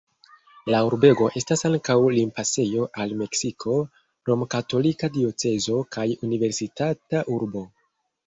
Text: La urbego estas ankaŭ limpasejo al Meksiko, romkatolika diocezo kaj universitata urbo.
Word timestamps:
La 0.75 0.77
urbego 0.85 1.25
estas 1.41 1.61
ankaŭ 1.67 1.97
limpasejo 2.13 2.87
al 3.03 3.11
Meksiko, 3.19 3.75
romkatolika 4.31 5.09
diocezo 5.19 5.77
kaj 5.97 6.07
universitata 6.29 7.21
urbo. 7.37 7.63